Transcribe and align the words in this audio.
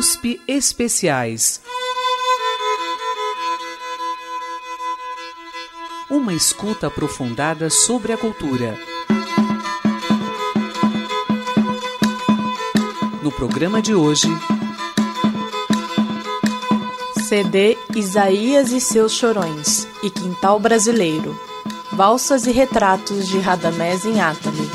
USP 0.00 0.40
Especiais. 0.48 1.60
Uma 6.08 6.32
escuta 6.32 6.86
aprofundada 6.86 7.68
sobre 7.68 8.10
a 8.14 8.16
cultura. 8.16 8.78
No 13.22 13.30
programa 13.30 13.82
de 13.82 13.94
hoje. 13.94 14.28
CD 17.28 17.76
Isaías 17.94 18.72
e 18.72 18.80
seus 18.80 19.12
Chorões 19.12 19.86
e 20.02 20.08
Quintal 20.08 20.58
Brasileiro. 20.58 21.38
Valsas 21.92 22.46
e 22.46 22.52
retratos 22.52 23.28
de 23.28 23.38
Radamés 23.38 24.06
em 24.06 24.18
Atali. 24.18 24.69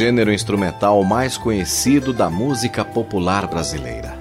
Gênero 0.00 0.32
instrumental 0.32 1.04
mais 1.04 1.36
conhecido 1.36 2.14
da 2.14 2.30
música 2.30 2.82
popular 2.82 3.46
brasileira. 3.46 4.18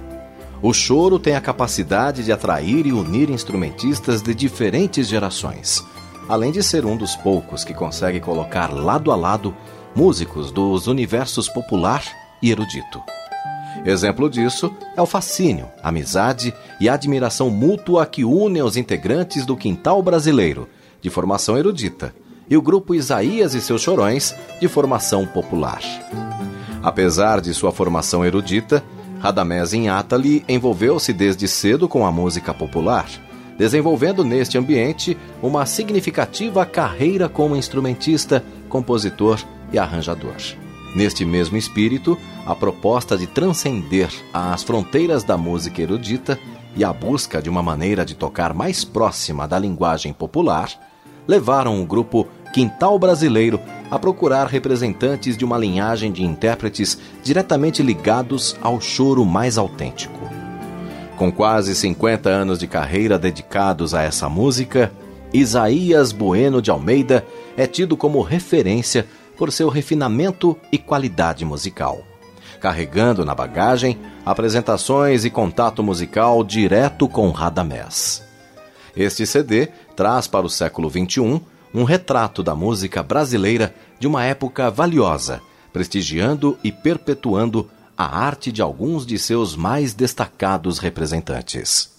O 0.61 0.73
choro 0.73 1.17
tem 1.17 1.38
a 1.38 1.41
capacidade 1.41 2.21
de 2.21 2.33
atrair 2.33 2.85
e 2.85 2.91
unir 2.91 3.29
instrumentistas 3.29 4.21
de 4.21 4.35
diferentes 4.35 5.07
gerações, 5.07 5.81
além 6.27 6.52
de 6.52 6.61
ser 6.61 6.85
um 6.85 6.97
dos 6.97 7.15
poucos 7.15 7.63
que 7.63 7.73
consegue 7.73 8.19
colocar 8.19 8.73
lado 8.73 9.09
a 9.09 9.15
lado 9.15 9.55
músicos 9.95 10.52
dos 10.52 10.85
universos 10.88 11.47
popular 11.47 12.03
e 12.43 12.52
erudito. 12.52 13.02
Exemplo 13.85 14.30
disso 14.30 14.75
é 14.97 15.02
o 15.02 15.05
fascínio, 15.05 15.69
amizade 15.81 16.53
e 16.81 16.89
admiração 16.89 17.49
mútua 17.49 18.05
que 18.05 18.25
unem 18.25 18.64
os 18.64 18.75
integrantes 18.75 19.45
do 19.45 19.55
quintal 19.55 20.03
brasileiro, 20.03 20.67
de 21.02 21.09
formação 21.09 21.58
erudita, 21.58 22.14
e 22.50 22.58
o 22.58 22.61
grupo 22.61 22.95
Isaías 22.95 23.53
e 23.53 23.61
seus 23.61 23.81
Chorões, 23.81 24.33
de 24.59 24.67
formação 24.67 25.25
popular. 25.25 25.81
Apesar 26.81 27.42
de 27.42 27.53
sua 27.53 27.72
formação 27.72 28.25
erudita, 28.25 28.83
Radamés 29.19 29.73
Inhatali 29.73 30.44
envolveu-se 30.47 31.11
desde 31.11 31.47
cedo 31.47 31.88
com 31.88 32.05
a 32.05 32.11
música 32.11 32.53
popular, 32.53 33.08
desenvolvendo 33.58 34.23
neste 34.23 34.58
ambiente 34.58 35.17
uma 35.44 35.66
significativa 35.66 36.66
carreira 36.66 37.27
como 37.27 37.55
instrumentista, 37.55 38.44
compositor 38.70 39.39
e 39.72 39.77
arranjador. 39.77 40.38
Neste 40.95 41.23
mesmo 41.25 41.58
espírito, 41.58 42.17
a 42.45 42.55
proposta 42.55 43.17
de 43.17 43.27
transcender 43.27 44.09
as 44.33 44.64
fronteiras 44.64 45.23
da 45.23 45.38
música 45.38 45.81
erudita 45.81 46.39
e 46.75 46.83
a 46.83 46.94
busca 46.94 47.42
de 47.42 47.50
uma 47.50 47.61
maneira 47.61 48.05
de 48.05 48.16
tocar 48.16 48.53
mais 48.53 48.83
próxima 48.83 49.47
da 49.47 49.59
linguagem 49.59 50.14
popular 50.14 50.70
levaram 51.27 51.80
o 51.80 51.86
grupo 51.86 52.27
Quintal 52.52 52.97
Brasileiro 52.97 53.59
a 53.92 53.97
procurar 53.97 54.47
representantes 54.47 55.38
de 55.38 55.44
uma 55.44 55.58
linhagem 55.58 56.11
de 56.11 56.23
intérpretes 56.23 56.97
diretamente 57.23 57.81
ligados 57.81 58.55
ao 58.61 58.80
choro 58.80 59.25
mais 59.25 59.58
autêntico. 59.58 60.19
Com 61.17 61.31
quase 61.31 61.75
50 61.75 62.30
anos 62.30 62.59
de 62.59 62.67
carreira 62.67 63.20
dedicados 63.20 63.94
a 63.94 64.03
essa 64.03 64.30
música, 64.30 64.92
Isaías 65.33 66.11
Bueno 66.11 66.61
de 66.61 66.72
Almeida 66.72 67.25
é 67.58 67.67
tido 67.67 67.97
como 67.97 68.22
referência 68.22 69.05
por 69.38 69.52
seu 69.52 69.70
refinamento 69.70 70.58
e 70.72 70.77
qualidade 70.77 71.45
musical, 71.45 72.03
carregando 72.59 73.25
na 73.25 73.36
bagagem 73.36 73.97
apresentações 74.25 75.25
e 75.25 75.30
contato 75.30 75.83
musical 75.83 76.44
direto 76.44 77.08
com 77.08 77.30
Radamés. 77.31 78.23
Este 78.95 79.25
CD 79.25 79.67
traz 79.95 80.27
para 80.27 80.45
o 80.45 80.49
século 80.49 80.89
XXI 80.89 81.42
um 81.73 81.83
retrato 81.83 82.41
da 82.41 82.55
música 82.55 83.03
brasileira 83.03 83.75
de 83.99 84.07
uma 84.07 84.23
época 84.23 84.69
valiosa, 84.71 85.41
prestigiando 85.71 86.57
e 86.63 86.71
perpetuando 86.71 87.69
a 87.97 88.19
arte 88.19 88.52
de 88.52 88.61
alguns 88.61 89.05
de 89.05 89.19
seus 89.19 89.55
mais 89.55 89.93
destacados 89.93 90.80
representantes. 90.80 91.98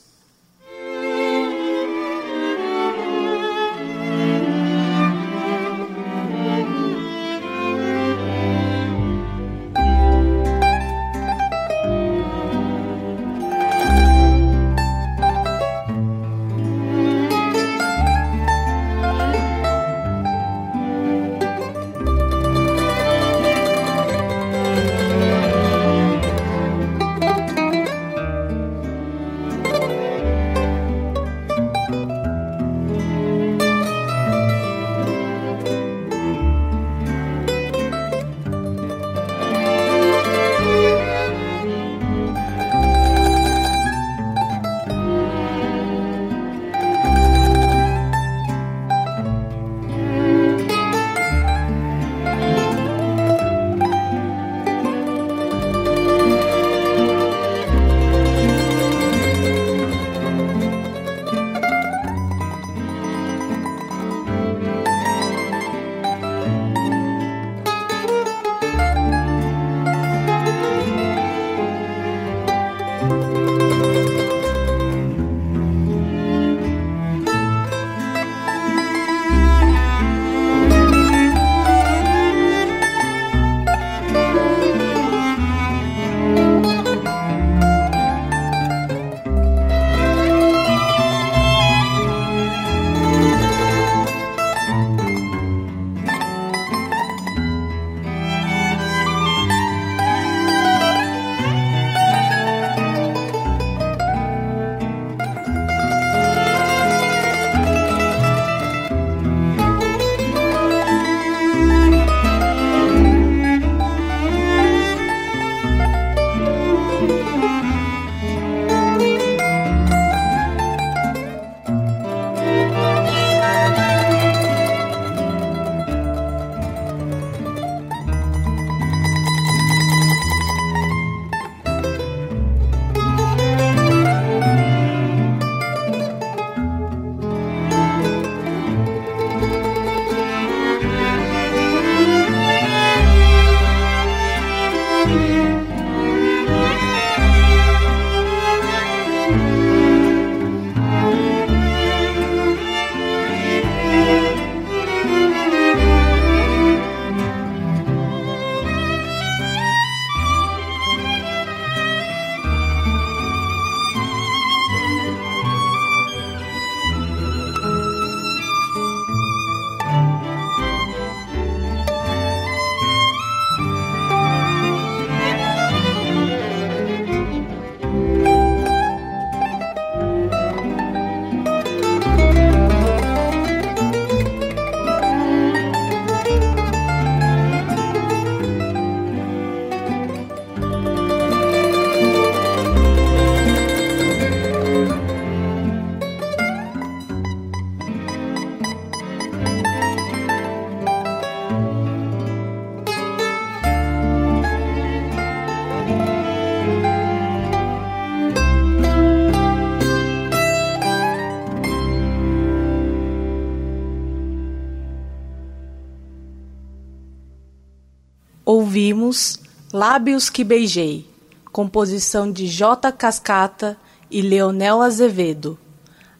Lábios 219.80 220.28
que 220.28 220.44
Beijei, 220.44 221.08
composição 221.50 222.30
de 222.30 222.46
J. 222.46 222.92
Cascata 222.92 223.78
e 224.10 224.20
Leonel 224.20 224.82
Azevedo, 224.82 225.58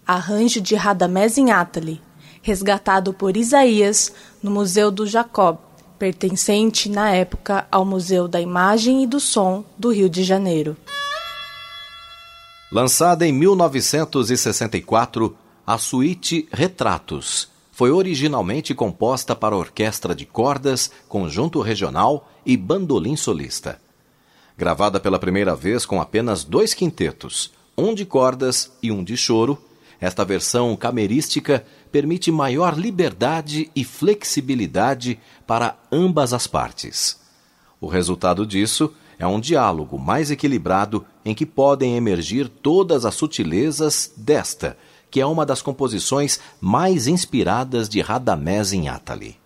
arranjo 0.07 0.63
de 0.63 0.75
Radamés 0.75 1.37
Inátali, 1.37 2.01
resgatado 2.41 3.13
por 3.13 3.37
Isaías 3.37 4.15
no 4.43 4.51
Museu 4.51 4.91
do 4.91 5.07
Jacob, 5.07 5.59
pertencente 5.99 6.89
na 6.89 7.11
época 7.11 7.67
ao 7.71 7.85
Museu 7.85 8.27
da 8.27 8.41
Imagem 8.41 9.03
e 9.03 9.07
do 9.07 9.21
Som 9.21 9.63
do 9.77 9.93
Rio 9.93 10.09
de 10.09 10.25
Janeiro. 10.25 10.75
Lançada 12.73 13.27
em 13.27 13.33
1964, 13.35 15.37
a 15.67 15.77
suíte 15.77 16.49
Retratos 16.51 17.51
foi 17.71 17.91
originalmente 17.91 18.75
composta 18.75 19.37
para 19.37 19.55
orquestra 19.55 20.15
de 20.15 20.25
cordas, 20.25 20.91
conjunto 21.07 21.61
regional 21.61 22.27
e 22.45 22.57
bandolim 22.57 23.17
solista. 23.17 23.81
Gravada 24.57 25.01
pela 25.01 25.19
primeira 25.19 25.55
vez 25.55 25.87
com 25.87 26.01
apenas 26.01 26.45
dois 26.45 26.75
quintetos, 26.75 27.53
um 27.77 27.95
de 27.95 28.05
cordas 28.05 28.73
e 28.83 28.91
um 28.91 29.03
de 29.03 29.17
choro, 29.17 29.59
esta 30.01 30.25
versão 30.25 30.75
camerística 30.77 31.65
permite 31.93 32.31
maior 32.31 32.79
liberdade 32.79 33.71
e 33.75 33.85
flexibilidade 33.85 35.19
para 35.47 35.77
ambas 35.91 36.33
as 36.33 36.47
partes. 36.47 37.21
O 37.81 37.87
resultado 37.87 38.47
disso 38.47 38.93
é 39.19 39.27
um 39.27 39.41
diálogo 39.41 39.99
mais 39.99 40.31
equilibrado 40.31 41.05
em 41.25 41.35
que 41.35 41.45
podem 41.45 41.97
emergir 41.97 42.49
todas 42.49 43.05
as 43.05 43.15
sutilezas 43.15 44.13
desta 44.17 44.77
que 45.11 45.21
é 45.21 45.27
uma 45.27 45.45
das 45.45 45.61
composições 45.61 46.39
mais 46.61 47.07
inspiradas 47.07 47.89
de 47.89 48.01
Radamés 48.01 48.73
em 48.73 48.89
Atali. 48.89 49.37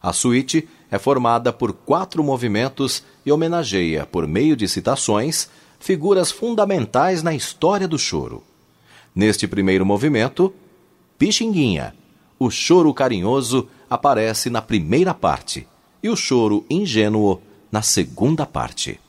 A 0.00 0.12
suíte 0.12 0.68
é 0.90 0.98
formada 0.98 1.52
por 1.52 1.72
quatro 1.72 2.22
movimentos 2.22 3.02
e 3.24 3.32
homenageia, 3.32 4.06
por 4.06 4.26
meio 4.26 4.56
de 4.56 4.68
citações, 4.68 5.48
figuras 5.78 6.30
fundamentais 6.30 7.22
na 7.22 7.34
história 7.34 7.86
do 7.88 7.98
choro. 7.98 8.42
Neste 9.14 9.46
primeiro 9.46 9.84
movimento, 9.84 10.52
Pixinguinha, 11.18 11.94
o 12.38 12.50
choro 12.50 12.92
carinhoso, 12.92 13.68
aparece 13.88 14.50
na 14.50 14.60
primeira 14.60 15.14
parte 15.14 15.66
e 16.02 16.08
o 16.08 16.16
choro 16.16 16.64
ingênuo 16.68 17.40
na 17.70 17.82
segunda 17.82 18.44
parte. 18.44 19.00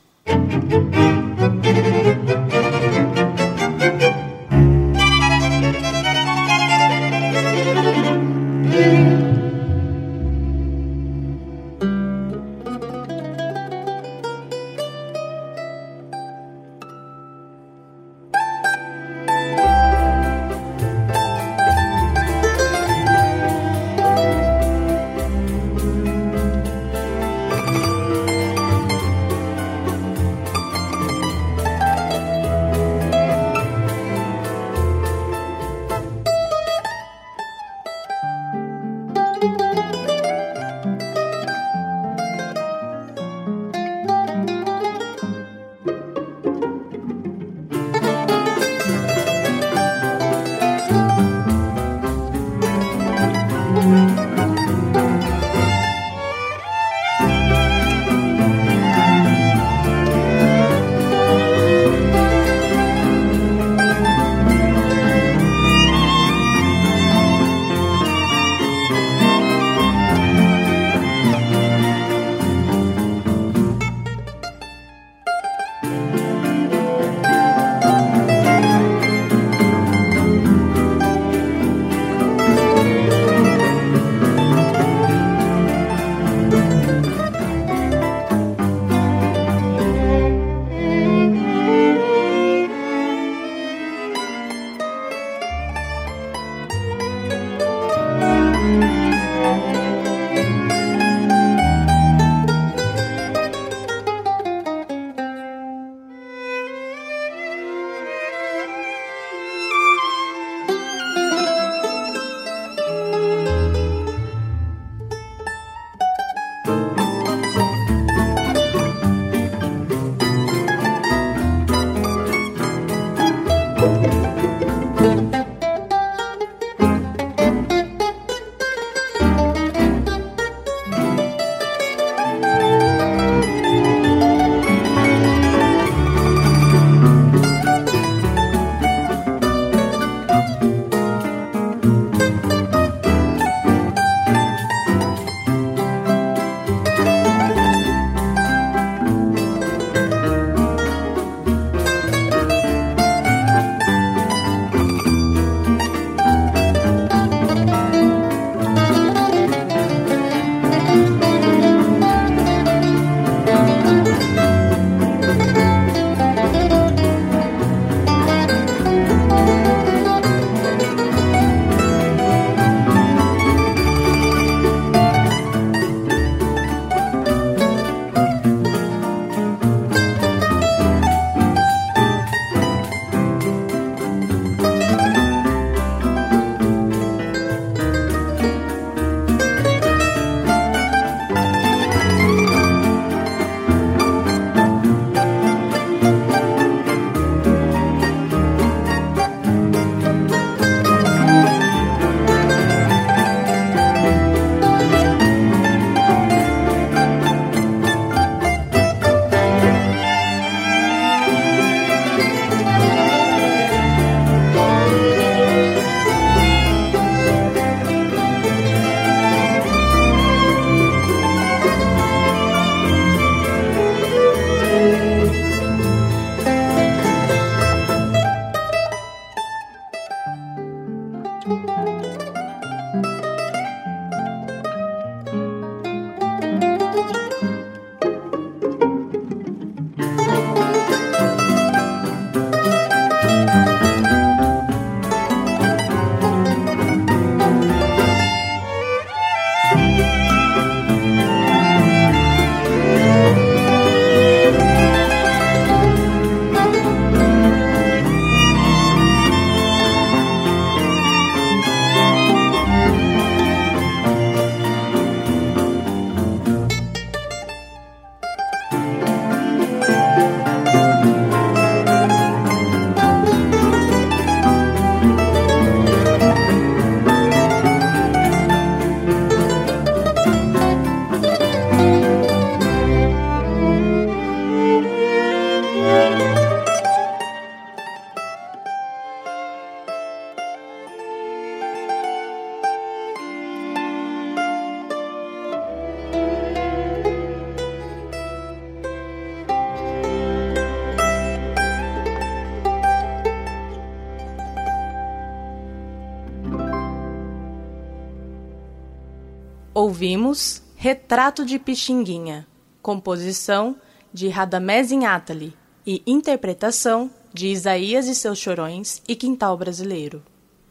Retrato 310.86 311.44
de 311.44 311.58
Pixinguinha, 311.58 312.46
composição 312.80 313.74
de 314.14 314.28
Radamés 314.28 314.92
Inátali 314.92 315.52
e 315.84 316.00
interpretação 316.06 317.10
de 317.34 317.48
Isaías 317.48 318.06
e 318.06 318.14
seus 318.14 318.38
Chorões 318.38 319.02
e 319.08 319.16
Quintal 319.16 319.56
Brasileiro. 319.56 320.22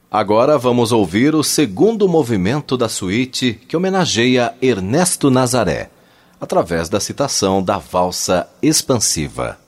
Agora 0.10 0.58
vamos 0.58 0.94
ouvir 0.94 1.36
o 1.36 1.44
segundo 1.44 2.08
movimento 2.08 2.78
da 2.78 2.88
suíte 2.88 3.60
que 3.68 3.76
homenageia 3.76 4.56
Ernesto 4.62 5.30
Nazaré, 5.30 5.90
através 6.40 6.88
da 6.88 7.02
citação 7.02 7.62
da 7.62 7.78
valsa 7.78 8.48
expansiva. 8.62 9.60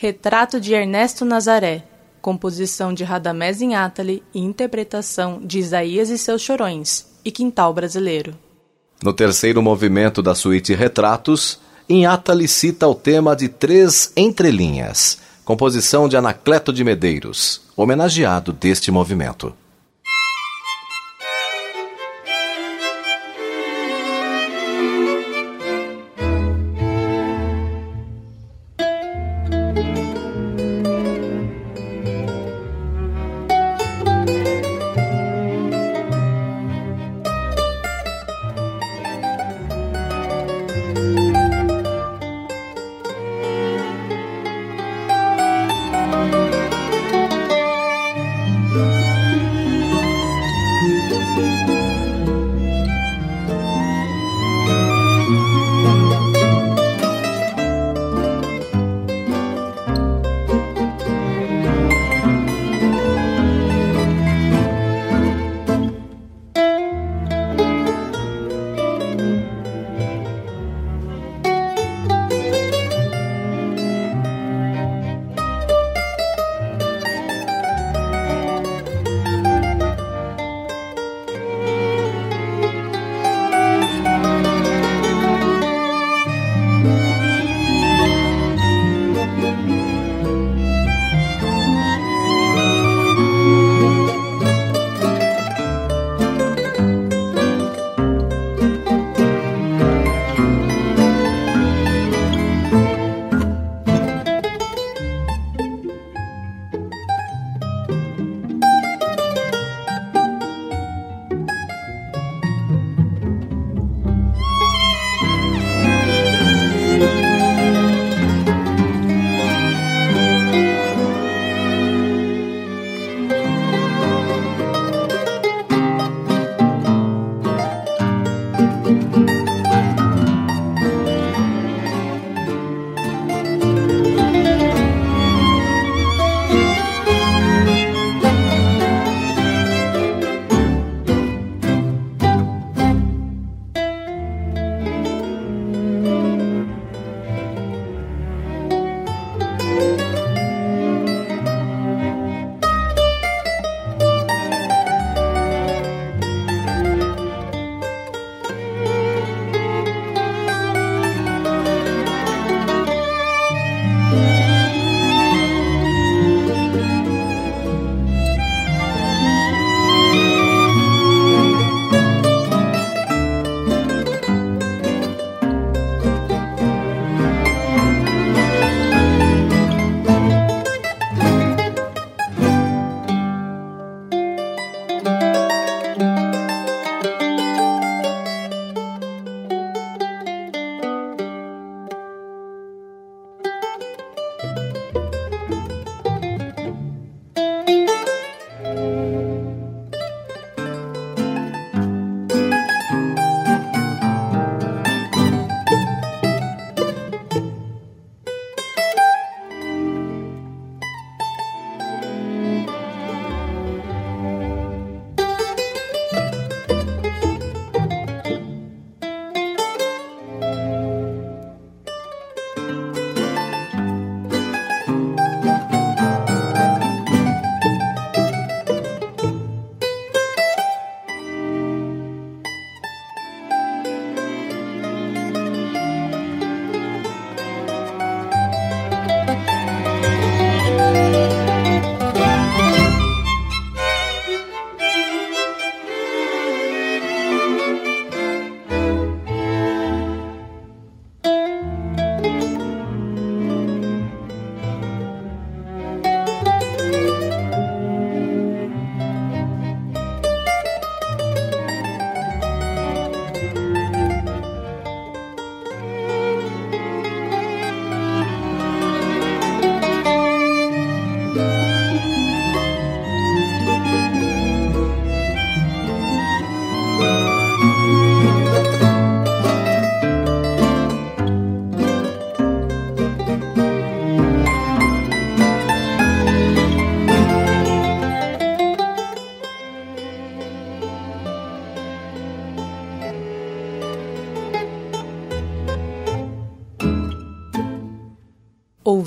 Retrato 0.00 0.60
de 0.60 0.74
Ernesto 0.74 1.24
Nazaré, 1.24 1.82
composição 2.22 2.94
de 2.94 3.02
Radamés 3.02 3.60
Inátali 3.60 4.22
e 4.32 4.38
interpretação 4.38 5.40
de 5.44 5.58
Isaías 5.58 6.08
e 6.08 6.16
seus 6.16 6.40
Chorões, 6.40 7.04
e 7.24 7.32
Quintal 7.32 7.74
Brasileiro. 7.74 8.38
No 9.02 9.12
terceiro 9.12 9.60
movimento 9.60 10.22
da 10.22 10.36
suíte 10.36 10.72
Retratos, 10.72 11.58
Inátali 11.88 12.46
cita 12.46 12.86
o 12.86 12.94
tema 12.94 13.34
de 13.34 13.48
Três 13.48 14.12
Entrelinhas, 14.16 15.18
composição 15.44 16.08
de 16.08 16.16
Anacleto 16.16 16.72
de 16.72 16.84
Medeiros, 16.84 17.62
homenageado 17.76 18.52
deste 18.52 18.92
movimento. 18.92 19.52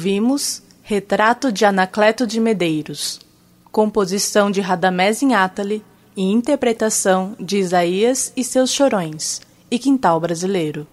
Ouvimos 0.02 0.64
Retrato 0.82 1.52
de 1.52 1.64
Anacleto 1.64 2.26
de 2.26 2.40
Medeiros, 2.40 3.20
composição 3.72 4.50
de 4.50 4.60
Radamés 4.60 5.22
Inátali 5.22 5.86
e 6.18 6.24
interpretação 6.24 7.36
de 7.40 7.60
Isaías 7.60 8.34
e 8.36 8.44
seus 8.44 8.72
Chorões, 8.72 9.42
e 9.70 9.78
Quintal 9.78 10.20
Brasileiro. 10.20 10.88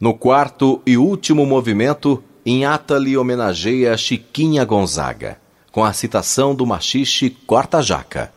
No 0.00 0.14
quarto 0.14 0.82
e 0.84 0.96
último 0.96 1.46
movimento, 1.46 2.24
Inátali 2.44 3.16
homenageia 3.16 3.96
Chiquinha 3.96 4.64
Gonzaga, 4.64 5.38
com 5.70 5.84
a 5.84 5.92
citação 5.92 6.52
do 6.52 6.66
machixe 6.66 7.30
Corta 7.30 7.80
Jaca. 7.80 8.32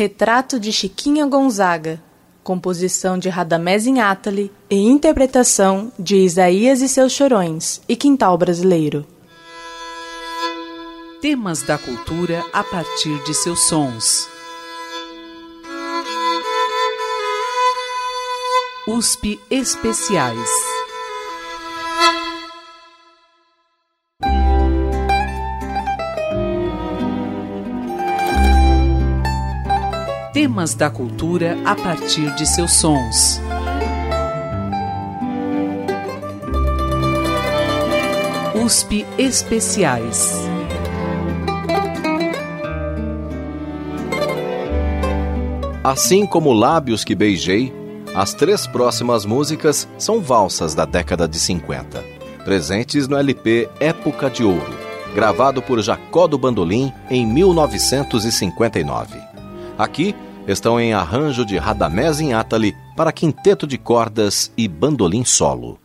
Retrato 0.00 0.58
de 0.58 0.72
Chiquinha 0.72 1.26
Gonzaga, 1.26 2.02
composição 2.42 3.18
de 3.18 3.28
Radamés 3.28 3.84
Inátali 3.84 4.50
e 4.70 4.76
interpretação 4.76 5.92
de 5.98 6.16
Isaías 6.16 6.80
e 6.80 6.88
seus 6.88 7.12
Chorões 7.12 7.82
e 7.86 7.94
Quintal 7.94 8.38
Brasileiro. 8.38 9.06
Temas 11.20 11.60
da 11.60 11.76
cultura 11.76 12.42
a 12.50 12.64
partir 12.64 13.22
de 13.24 13.34
seus 13.34 13.68
sons. 13.68 14.26
USP 18.88 19.38
Especiais. 19.50 20.79
Temas 30.60 30.74
da 30.74 30.90
cultura 30.90 31.56
a 31.64 31.74
partir 31.74 32.34
de 32.34 32.46
seus 32.46 32.74
sons. 32.74 33.40
USP 38.62 39.06
Especiais. 39.16 40.34
Assim 45.82 46.26
como 46.26 46.52
Lábios 46.52 47.04
que 47.04 47.14
Beijei, 47.14 47.72
as 48.14 48.34
três 48.34 48.66
próximas 48.66 49.24
músicas 49.24 49.88
são 49.96 50.20
valsas 50.20 50.74
da 50.74 50.84
década 50.84 51.26
de 51.26 51.40
50, 51.40 52.04
presentes 52.44 53.08
no 53.08 53.16
LP 53.16 53.66
Época 53.80 54.28
de 54.28 54.44
Ouro, 54.44 54.78
gravado 55.14 55.62
por 55.62 55.80
Jacó 55.80 56.26
do 56.26 56.36
Bandolim 56.36 56.92
em 57.08 57.24
1959. 57.24 59.18
Aqui 59.78 60.14
estão 60.46 60.80
em 60.80 60.92
arranjo 60.92 61.44
de 61.44 61.56
Radamés 61.58 62.20
Inátali 62.20 62.74
para 62.96 63.12
quinteto 63.12 63.66
de 63.66 63.78
cordas 63.78 64.52
e 64.56 64.66
bandolim 64.66 65.24
solo. 65.24 65.78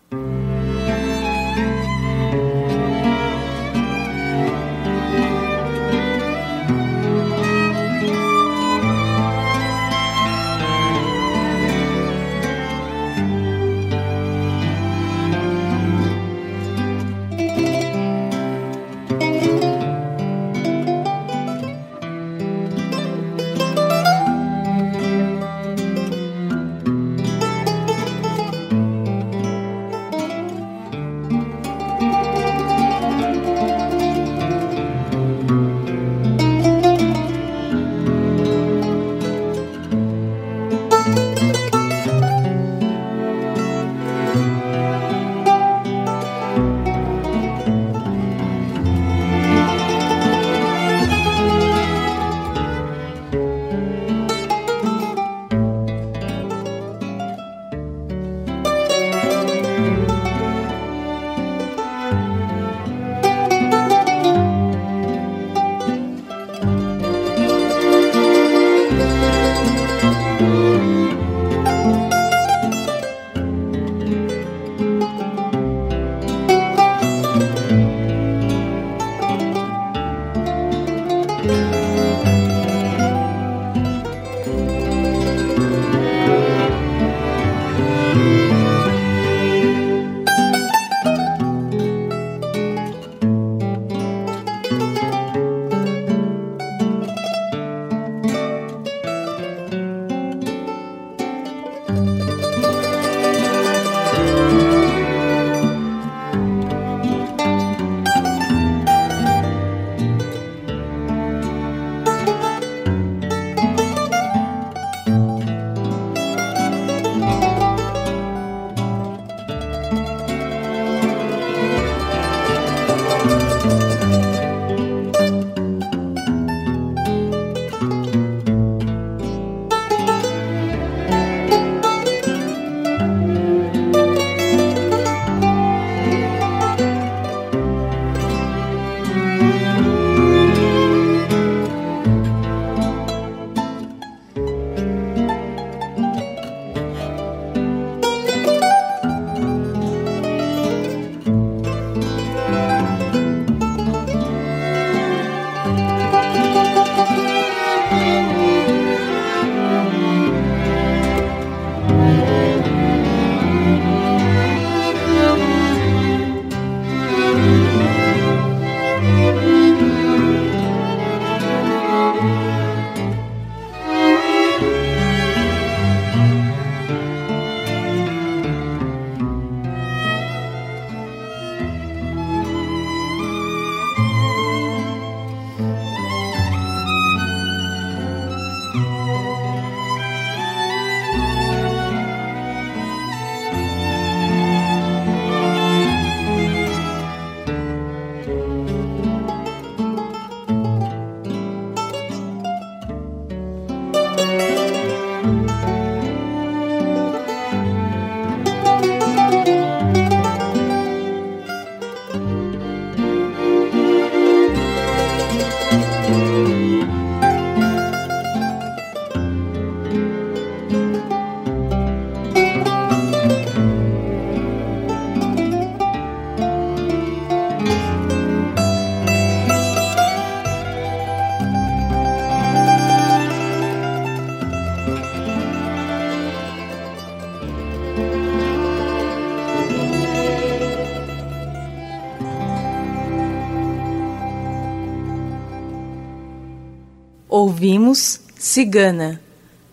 Cigana, 248.38 249.22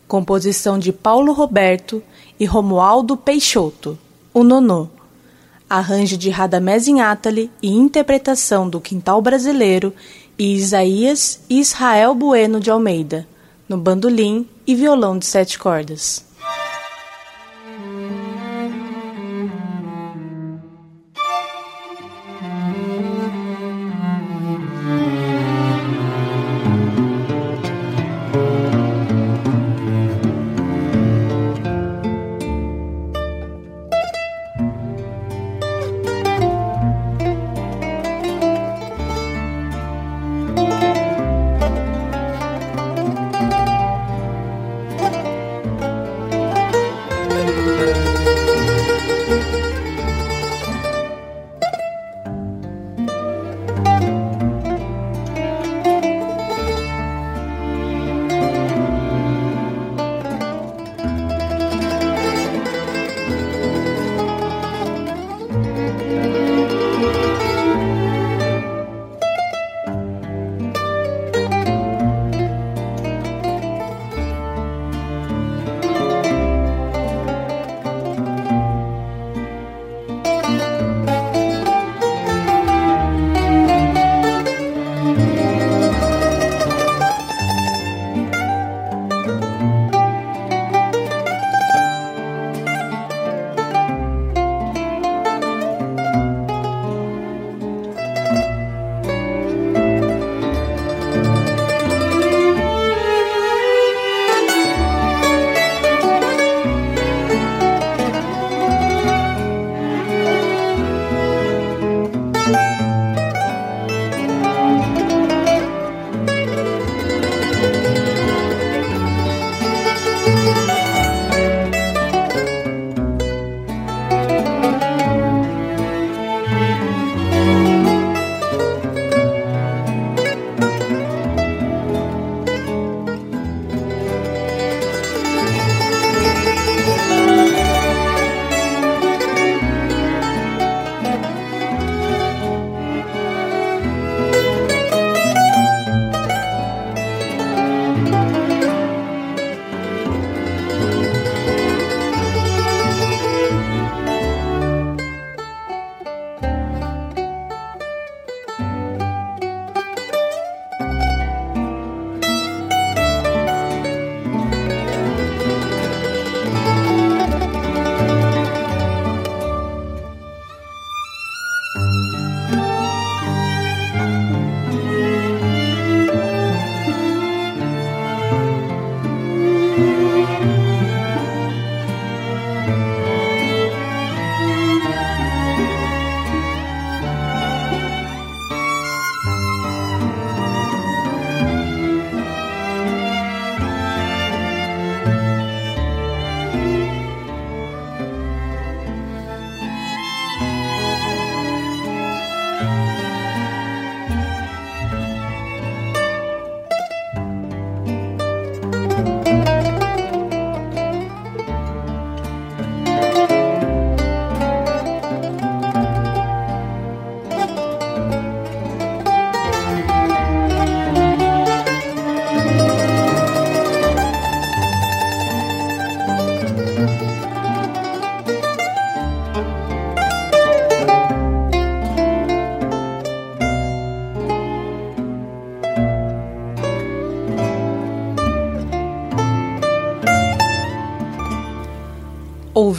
composição 0.07 0.79
de 0.79 0.93
Paulo 0.93 1.33
Roberto 1.33 2.03
e 2.39 2.45
Romualdo 2.45 3.17
Peixoto, 3.17 3.99
o 4.33 4.43
Nonô. 4.43 4.89
Arranjo 5.69 6.17
de 6.17 6.29
Radamés 6.29 6.87
Inátali 6.87 7.51
e 7.63 7.71
interpretação 7.71 8.69
do 8.69 8.81
Quintal 8.81 9.23
Brasileiro 9.23 9.93
e 10.39 10.55
Isaías 10.55 11.41
e 11.49 11.61
Israel 11.61 12.15
Bueno 12.15 12.61
de 12.61 12.71
Almeida, 12.71 13.27
no 13.69 13.79
bandolim 13.79 14.47
e 14.67 14.75
violão 14.75 15.19
de 15.19 15.27
sete 15.27 15.59
cordas. 15.59 16.25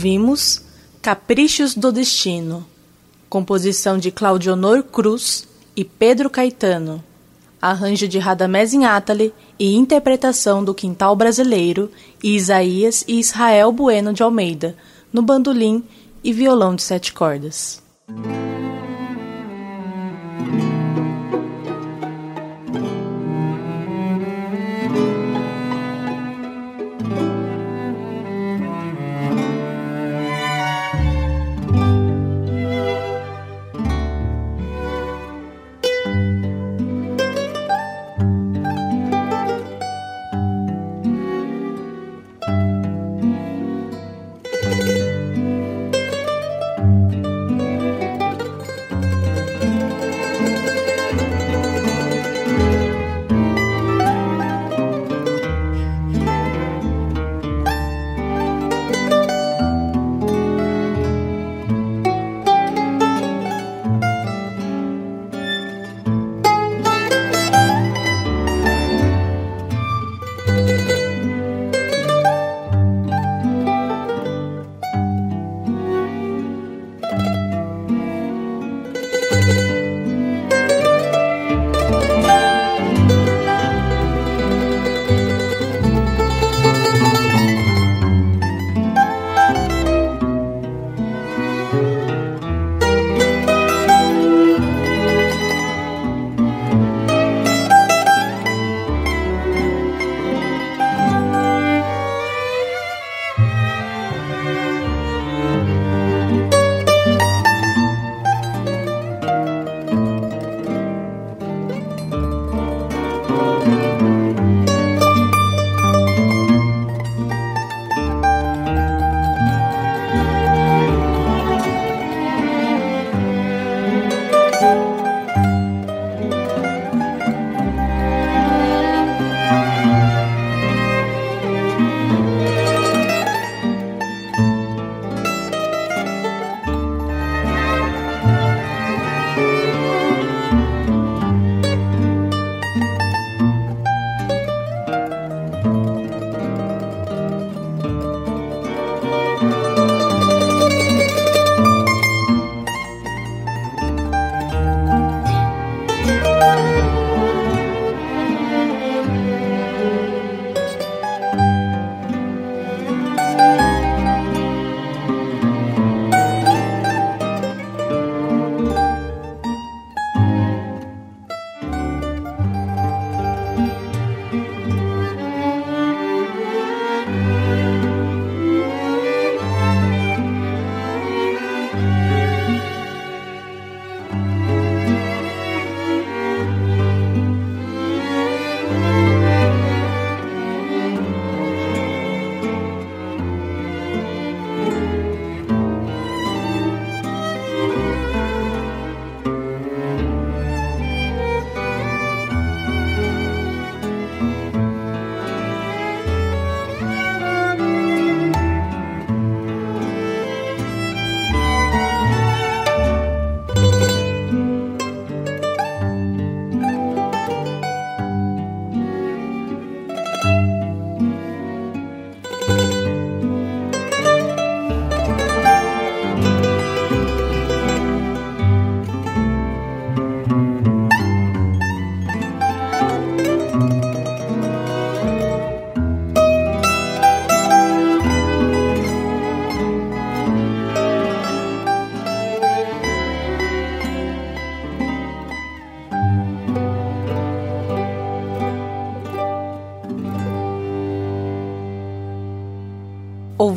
Ouvimos 0.03 0.61
Caprichos 1.01 1.75
do 1.75 1.89
Destino, 1.89 2.67
composição 3.29 3.97
de 3.97 4.11
Claudionor 4.11 4.83
Cruz 4.83 5.47
e 5.77 5.85
Pedro 5.85 6.29
Caetano, 6.29 7.01
arranjo 7.61 8.05
de 8.05 8.19
Radamés 8.19 8.73
Inátali 8.73 9.33
e 9.57 9.73
interpretação 9.73 10.61
do 10.61 10.73
Quintal 10.73 11.15
Brasileiro 11.15 11.89
e 12.21 12.35
Isaías 12.35 13.05
e 13.07 13.17
Israel 13.17 13.71
Bueno 13.71 14.11
de 14.11 14.21
Almeida, 14.21 14.75
no 15.13 15.21
bandolim 15.21 15.81
e 16.21 16.33
violão 16.33 16.75
de 16.75 16.83
sete 16.83 17.13
cordas. 17.13 17.81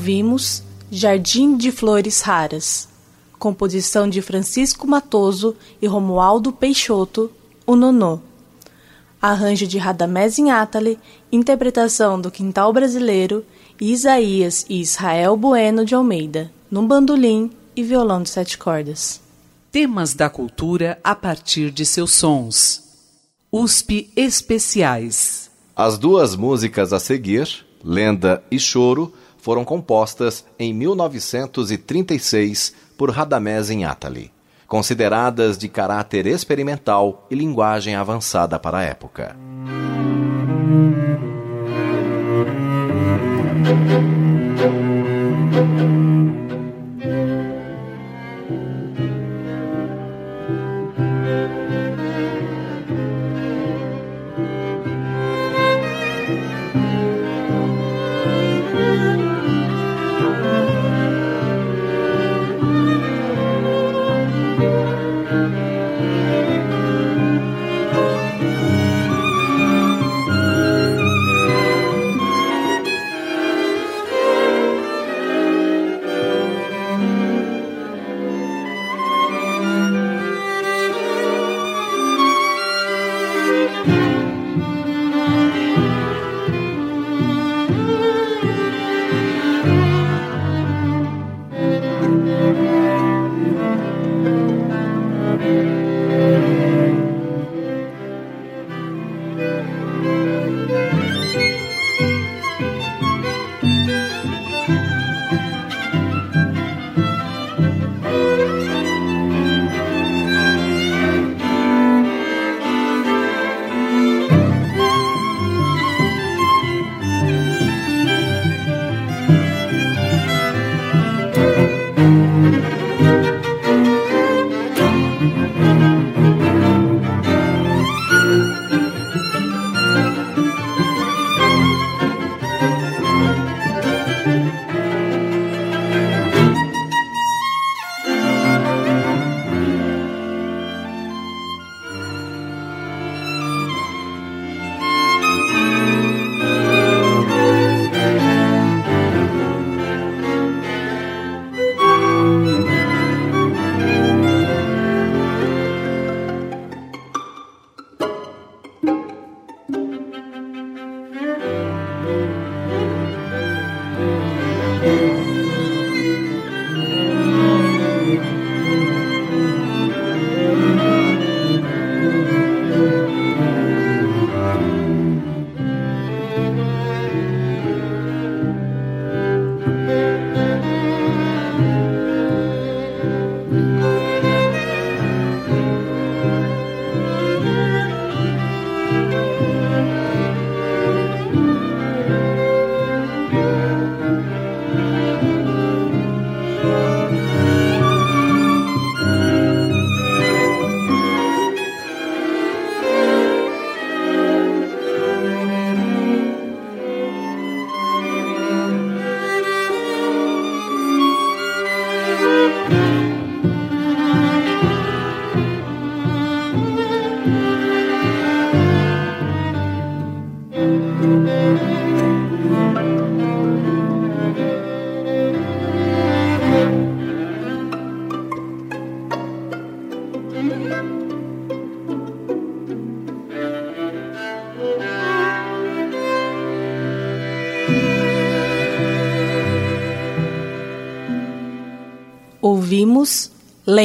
Ouvimos 0.07 0.63
Jardim 0.89 1.57
de 1.57 1.73
Flores 1.73 2.21
Raras, 2.21 2.89
composição 3.41 4.09
de 4.09 4.23
Francisco 4.23 4.87
Matoso 4.87 5.57
e 5.83 5.87
Romualdo 5.89 6.53
Peixoto, 6.53 7.29
o 7.67 7.75
Nonô. 7.75 8.21
Arranjo 9.21 9.67
de 9.67 9.79
Radamés 9.79 10.39
Inátali, 10.39 10.97
interpretação 11.33 12.21
do 12.21 12.31
Quintal 12.31 12.73
Brasileiro, 12.73 13.45
Isaías 13.81 14.65
e 14.69 14.81
Israel 14.81 15.37
Bueno 15.37 15.85
de 15.85 15.97
Almeida, 15.97 16.53
num 16.71 16.87
bandolim 16.87 17.51
e 17.75 17.83
violão 17.83 18.23
de 18.23 18.31
sete 18.31 18.57
cordas. 18.57 19.21
Temas 19.73 20.15
da 20.15 20.31
cultura 20.31 21.01
a 21.03 21.17
partir 21.17 21.73
de 21.73 21.85
seus 21.85 22.13
sons. 22.13 22.81
USP 23.51 24.09
Especiais. 24.15 25.51
As 25.75 25.99
duas 25.99 26.37
músicas 26.37 26.93
a 26.93 27.01
seguir, 27.01 27.67
Lenda 27.83 28.41
e 28.53 28.61
Choro, 28.61 29.13
foram 29.47 29.65
compostas 29.65 30.45
em 30.59 30.75
1936 30.75 32.75
por 32.99 33.13
Radamés 33.13 33.71
Inátali, 33.71 34.33
consideradas 34.67 35.57
de 35.57 35.69
caráter 35.69 36.27
experimental 36.27 37.25
e 37.31 37.37
linguagem 37.37 37.95
avançada 37.95 38.59
para 38.59 38.79
a 38.79 38.83
época. 38.83 39.37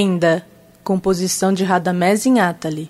Lenda, 0.02 0.44
composição 0.84 1.54
de 1.54 1.64
Radamés 1.64 2.26
Inátali. 2.26 2.90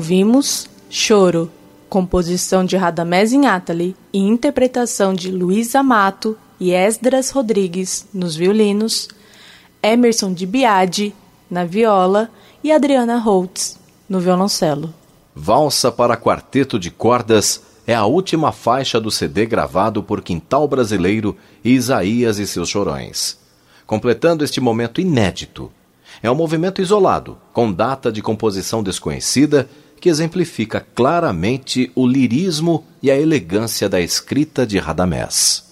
Ouvimos 0.00 0.66
Choro, 0.88 1.50
composição 1.86 2.64
de 2.64 2.74
Radamés 2.74 3.34
Inátali 3.34 3.94
e 4.10 4.18
interpretação 4.18 5.12
de 5.12 5.30
Luiz 5.30 5.74
Amato 5.74 6.38
e 6.58 6.72
Esdras 6.72 7.28
Rodrigues 7.30 8.06
nos 8.10 8.34
violinos, 8.34 9.08
Emerson 9.82 10.32
de 10.32 10.46
Biadi 10.46 11.14
na 11.50 11.66
viola 11.66 12.30
e 12.64 12.72
Adriana 12.72 13.18
Holtz 13.18 13.78
no 14.08 14.20
violoncelo. 14.20 14.94
Valsa 15.34 15.92
para 15.92 16.16
quarteto 16.16 16.78
de 16.78 16.90
cordas 16.90 17.62
é 17.86 17.94
a 17.94 18.06
última 18.06 18.52
faixa 18.52 18.98
do 18.98 19.10
CD 19.10 19.44
gravado 19.44 20.02
por 20.02 20.22
Quintal 20.22 20.66
Brasileiro 20.66 21.36
e 21.62 21.72
Isaías 21.74 22.38
e 22.38 22.46
seus 22.46 22.70
chorões. 22.70 23.36
Completando 23.86 24.44
este 24.44 24.62
momento 24.62 24.98
inédito, 24.98 25.70
é 26.22 26.30
um 26.30 26.34
movimento 26.34 26.82
isolado, 26.82 27.38
com 27.52 27.72
data 27.72 28.10
de 28.12 28.20
composição 28.20 28.82
desconhecida, 28.82 29.68
que 30.00 30.08
exemplifica 30.08 30.84
claramente 30.94 31.92
o 31.94 32.06
lirismo 32.06 32.84
e 33.02 33.10
a 33.10 33.16
elegância 33.16 33.88
da 33.88 34.00
escrita 34.00 34.66
de 34.66 34.78
Radamés. 34.78 35.64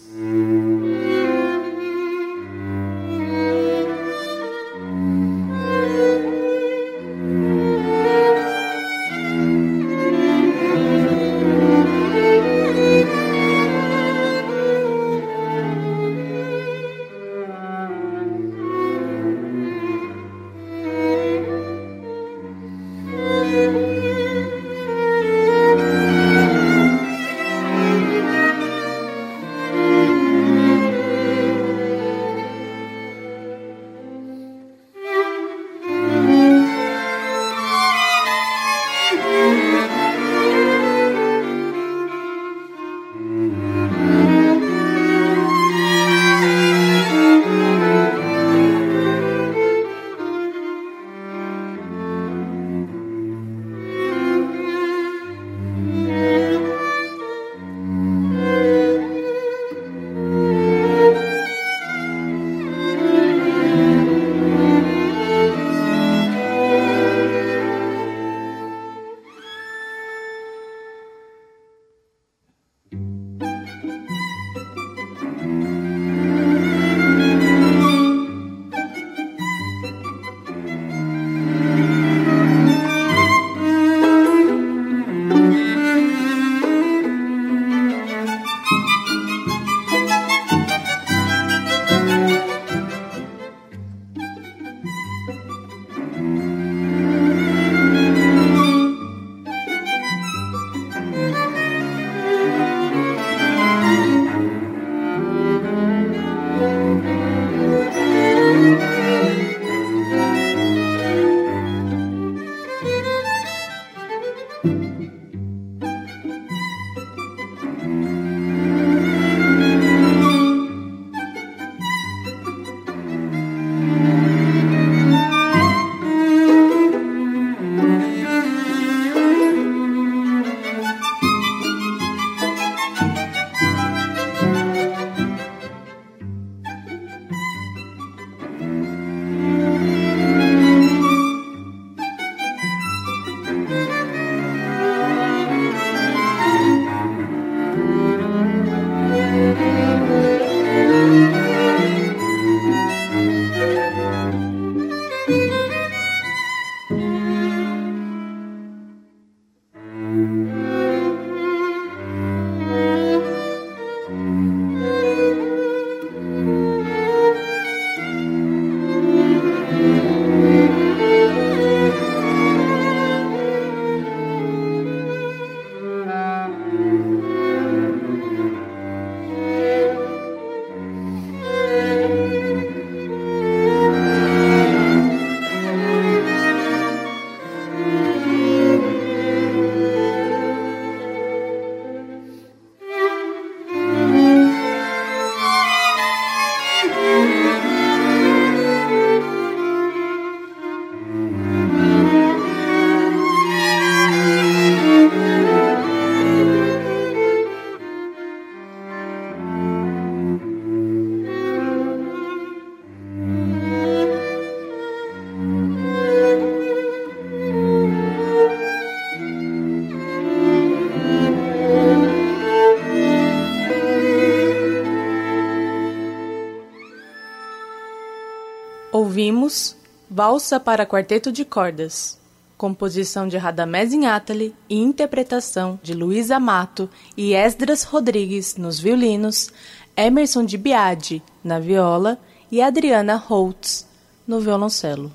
Valsa 230.10 230.58
para 230.58 230.86
Quarteto 230.86 231.30
de 231.30 231.44
Cordas, 231.44 232.18
composição 232.56 233.28
de 233.28 233.36
Radamés 233.36 233.92
Inátali 233.92 234.54
e 234.68 234.76
interpretação 234.76 235.78
de 235.82 235.94
Luísa 235.94 236.36
Amato 236.36 236.88
e 237.16 237.34
Esdras 237.34 237.82
Rodrigues 237.82 238.56
nos 238.56 238.80
violinos, 238.80 239.50
Emerson 239.96 240.44
de 240.44 240.56
Biadi 240.56 241.22
na 241.42 241.58
viola 241.58 242.18
e 242.50 242.60
Adriana 242.60 243.16
Holtz 243.16 243.86
no 244.26 244.40
violoncelo. 244.40 245.12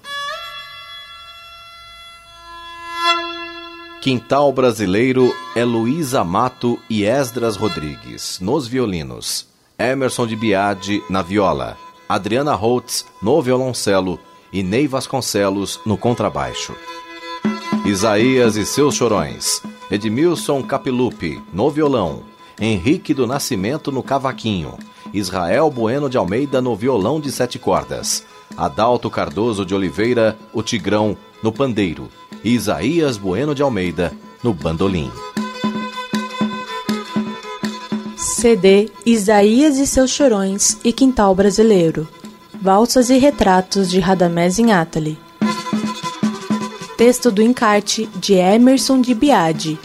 Quintal 4.02 4.52
Brasileiro 4.52 5.34
é 5.56 5.64
Luísa 5.64 6.22
Amato 6.22 6.78
e 6.90 7.06
Esdras 7.06 7.56
Rodrigues 7.56 8.40
nos 8.42 8.68
violinos, 8.68 9.48
Emerson 9.80 10.28
de 10.28 10.36
Biadi 10.36 11.02
na 11.10 11.22
viola. 11.22 11.83
Adriana 12.08 12.54
Holtz 12.54 13.06
no 13.22 13.42
violoncelo 13.42 14.20
e 14.52 14.62
Ney 14.62 14.88
Vasconcelos 14.88 15.80
no 15.86 15.98
contrabaixo. 15.98 16.76
Isaías 17.86 18.56
e 18.56 18.66
seus 18.66 18.96
chorões, 18.96 19.62
Edmilson 19.92 20.64
Capilupi 20.64 21.42
no 21.52 21.70
violão, 21.70 22.24
Henrique 22.60 23.14
do 23.14 23.28
Nascimento 23.28 23.92
no 23.92 24.04
cavaquinho, 24.04 24.78
Israel 25.14 25.70
Bueno 25.70 26.10
de 26.10 26.18
Almeida 26.18 26.62
no 26.62 26.76
violão 26.76 27.20
de 27.20 27.32
sete 27.32 27.60
cordas, 27.60 28.24
Adalto 28.56 29.10
Cardoso 29.10 29.66
de 29.66 29.74
Oliveira, 29.74 30.38
o 30.54 30.62
Tigrão, 30.62 31.18
no 31.42 31.52
pandeiro, 31.52 32.10
e 32.44 32.54
Isaías 32.54 33.18
Bueno 33.18 33.54
de 33.54 33.62
Almeida 33.62 34.14
no 34.44 34.54
bandolim. 34.54 35.12
CD 38.24 38.90
Isaías 39.06 39.78
e 39.78 39.86
seus 39.86 40.10
Chorões 40.10 40.78
e 40.82 40.94
Quintal 40.94 41.36
Brasileiro. 41.36 42.08
Valsas 42.62 43.10
e 43.10 43.18
Retratos 43.18 43.92
de 43.92 44.00
Radamés 44.00 44.58
Inátali. 44.58 45.20
Texto 46.96 47.30
do 47.30 47.42
encarte 47.42 48.10
de 48.16 48.36
Emerson 48.36 49.02
de 49.02 49.14
Biadi. 49.14 49.78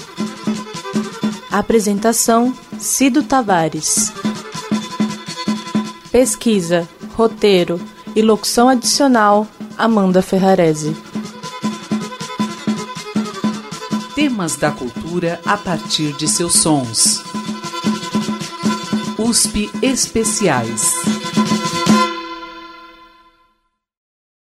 Apresentação 1.51 2.55
Cido 2.78 3.24
Tavares. 3.24 4.12
Pesquisa, 6.12 6.89
roteiro 7.16 7.80
e 8.14 8.22
locução 8.22 8.68
adicional 8.68 9.49
Amanda 9.76 10.22
Ferrarese. 10.22 10.97
Temas 14.14 14.55
da 14.55 14.70
cultura 14.70 15.41
a 15.45 15.57
partir 15.57 16.12
de 16.12 16.28
seus 16.28 16.55
sons. 16.55 17.38
USP 19.29 19.68
Especiais. 19.83 21.18